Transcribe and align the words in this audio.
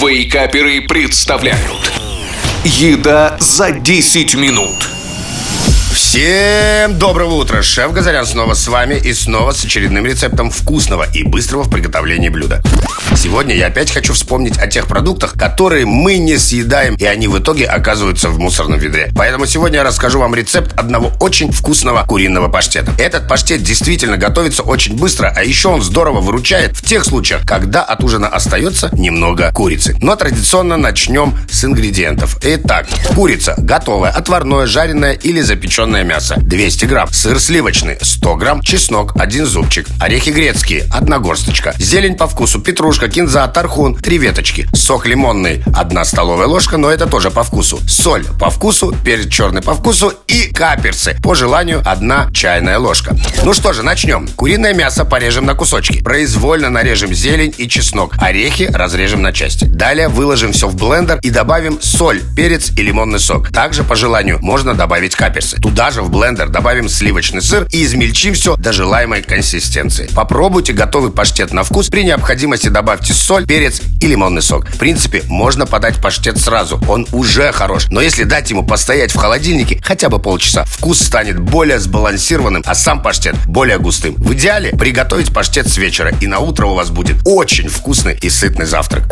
Вейкаперы 0.00 0.80
представляют 0.80 1.92
Еда 2.64 3.36
за 3.38 3.70
10 3.70 4.34
минут 4.34 4.88
Всем 5.92 6.98
доброго 6.98 7.34
утра! 7.34 7.60
Шеф 7.62 7.92
Газарян 7.92 8.24
снова 8.24 8.54
с 8.54 8.66
вами 8.66 8.94
и 8.94 9.12
снова 9.12 9.52
с 9.52 9.62
очередным 9.62 10.06
рецептом 10.06 10.50
вкусного 10.50 11.06
и 11.12 11.22
быстрого 11.22 11.64
в 11.64 11.70
приготовлении 11.70 12.30
блюда. 12.30 12.62
Сегодня 13.16 13.54
я 13.54 13.66
опять 13.66 13.90
хочу 13.90 14.12
вспомнить 14.14 14.58
о 14.58 14.66
тех 14.66 14.86
продуктах, 14.86 15.34
которые 15.34 15.86
мы 15.86 16.18
не 16.18 16.38
съедаем, 16.38 16.94
и 16.94 17.04
они 17.04 17.28
в 17.28 17.38
итоге 17.38 17.66
оказываются 17.66 18.28
в 18.28 18.38
мусорном 18.38 18.78
ведре. 18.78 19.10
Поэтому 19.16 19.46
сегодня 19.46 19.78
я 19.78 19.84
расскажу 19.84 20.20
вам 20.20 20.34
рецепт 20.34 20.72
одного 20.78 21.12
очень 21.20 21.52
вкусного 21.52 22.04
куриного 22.04 22.48
паштета. 22.48 22.92
Этот 22.98 23.28
паштет 23.28 23.62
действительно 23.62 24.16
готовится 24.16 24.62
очень 24.62 24.96
быстро, 24.96 25.32
а 25.34 25.42
еще 25.42 25.68
он 25.68 25.82
здорово 25.82 26.20
выручает 26.20 26.76
в 26.76 26.82
тех 26.82 27.04
случаях, 27.04 27.42
когда 27.46 27.82
от 27.82 28.04
ужина 28.04 28.28
остается 28.28 28.90
немного 28.92 29.50
курицы. 29.52 29.96
Но 30.00 30.16
традиционно 30.16 30.76
начнем 30.76 31.34
с 31.50 31.64
ингредиентов. 31.64 32.38
Итак, 32.42 32.86
курица 33.14 33.54
готовая, 33.58 34.10
отварное, 34.10 34.66
жареное 34.66 35.12
или 35.12 35.40
запеченное 35.40 36.04
мясо. 36.04 36.36
200 36.38 36.84
грамм, 36.84 37.12
сыр 37.12 37.40
сливочный. 37.40 37.98
100 38.00 38.36
грамм, 38.36 38.62
чеснок. 38.62 39.12
1 39.18 39.46
зубчик, 39.46 39.86
орехи 39.98 40.30
грецкие. 40.30 40.86
1 40.90 41.22
горсточка, 41.22 41.74
зелень 41.78 42.16
по 42.16 42.26
вкусу, 42.26 42.60
петрушка, 42.60 42.89
кинза, 42.98 43.46
тархун, 43.48 43.94
3 43.94 44.18
веточки, 44.18 44.66
сок 44.74 45.06
лимонный 45.06 45.62
1 45.74 46.04
столовая 46.04 46.46
ложка, 46.46 46.76
но 46.76 46.90
это 46.90 47.06
тоже 47.06 47.30
по 47.30 47.42
вкусу, 47.42 47.78
соль 47.88 48.24
по 48.38 48.50
вкусу, 48.50 48.94
перец 49.04 49.28
черный 49.28 49.62
по 49.62 49.74
вкусу 49.74 50.12
и 50.26 50.52
каперсы, 50.52 51.16
по 51.22 51.34
желанию 51.34 51.82
1 51.84 52.32
чайная 52.32 52.78
ложка. 52.78 53.16
Ну 53.44 53.54
что 53.54 53.72
же, 53.72 53.82
начнем. 53.82 54.28
Куриное 54.28 54.74
мясо 54.74 55.04
порежем 55.04 55.46
на 55.46 55.54
кусочки, 55.54 56.02
произвольно 56.02 56.70
нарежем 56.70 57.14
зелень 57.14 57.54
и 57.56 57.68
чеснок, 57.68 58.14
орехи 58.18 58.70
разрежем 58.72 59.22
на 59.22 59.32
части. 59.32 59.64
Далее 59.64 60.08
выложим 60.08 60.52
все 60.52 60.68
в 60.68 60.76
блендер 60.76 61.18
и 61.22 61.30
добавим 61.30 61.80
соль, 61.80 62.20
перец 62.36 62.70
и 62.76 62.82
лимонный 62.82 63.20
сок. 63.20 63.50
Также 63.50 63.84
по 63.84 63.94
желанию 63.94 64.38
можно 64.40 64.74
добавить 64.74 65.14
каперсы. 65.14 65.56
Туда 65.58 65.90
же 65.90 66.02
в 66.02 66.10
блендер 66.10 66.48
добавим 66.48 66.88
сливочный 66.88 67.42
сыр 67.42 67.66
и 67.70 67.84
измельчим 67.84 68.34
все 68.34 68.56
до 68.56 68.72
желаемой 68.72 69.22
консистенции. 69.22 70.08
Попробуйте 70.14 70.72
готовый 70.72 71.12
паштет 71.12 71.52
на 71.52 71.62
вкус. 71.62 71.88
При 71.88 72.04
необходимости 72.04 72.68
добавьте 72.80 73.12
соль, 73.12 73.46
перец 73.46 73.82
и 74.00 74.06
лимонный 74.06 74.40
сок. 74.40 74.66
В 74.66 74.78
принципе, 74.78 75.22
можно 75.26 75.66
подать 75.66 76.00
паштет 76.00 76.38
сразу. 76.38 76.80
Он 76.88 77.06
уже 77.12 77.52
хорош. 77.52 77.88
Но 77.90 78.00
если 78.00 78.24
дать 78.24 78.48
ему 78.48 78.64
постоять 78.64 79.12
в 79.12 79.18
холодильнике 79.18 79.78
хотя 79.84 80.08
бы 80.08 80.18
полчаса, 80.18 80.64
вкус 80.64 80.98
станет 80.98 81.38
более 81.38 81.78
сбалансированным, 81.78 82.62
а 82.64 82.74
сам 82.74 83.02
паштет 83.02 83.36
более 83.46 83.78
густым. 83.78 84.14
В 84.14 84.32
идеале 84.32 84.70
приготовить 84.70 85.30
паштет 85.34 85.68
с 85.68 85.76
вечера, 85.76 86.14
и 86.22 86.26
на 86.26 86.38
утро 86.38 86.68
у 86.68 86.74
вас 86.74 86.88
будет 86.88 87.18
очень 87.26 87.68
вкусный 87.68 88.16
и 88.18 88.30
сытный 88.30 88.64
завтрак. 88.64 89.04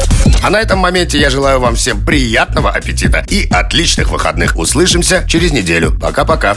А 0.43 0.49
на 0.49 0.59
этом 0.59 0.79
моменте 0.79 1.21
я 1.21 1.29
желаю 1.29 1.61
вам 1.61 1.77
всем 1.77 2.03
приятного 2.03 2.71
аппетита 2.71 3.23
и 3.29 3.47
отличных 3.51 4.09
выходных. 4.09 4.57
Услышимся 4.57 5.27
через 5.29 5.53
неделю. 5.53 5.93
Пока-пока. 6.01 6.57